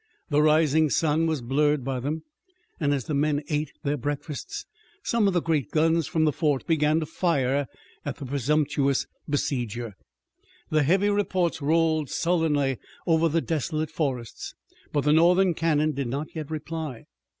[0.29, 2.23] The rising sun was blurred by them,
[2.79, 4.65] and as the men ate their breakfasts
[5.03, 7.67] some of the great guns from the fort began to fire
[8.03, 9.93] at the presumptuous besieger.
[10.71, 14.55] The heavy reports rolled sullenly over the desolate forests,
[14.91, 17.05] but the Northern cannon did not yet reply.